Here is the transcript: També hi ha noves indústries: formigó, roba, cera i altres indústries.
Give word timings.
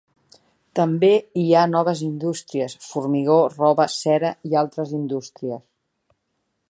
També 0.77 1.09
hi 1.41 1.43
ha 1.59 1.65
noves 1.73 2.01
indústries: 2.07 2.75
formigó, 2.87 3.37
roba, 3.59 3.87
cera 3.97 4.33
i 4.53 4.59
altres 4.63 4.97
indústries. 5.03 5.63